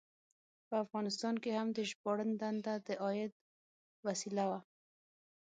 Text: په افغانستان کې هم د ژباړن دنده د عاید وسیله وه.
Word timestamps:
په 0.67 0.75
افغانستان 0.83 1.35
کې 1.43 1.51
هم 1.57 1.67
د 1.77 1.79
ژباړن 1.89 2.29
دنده 2.41 2.73
د 2.87 2.87
عاید 3.03 3.31
وسیله 4.05 4.43
وه. 4.49 4.59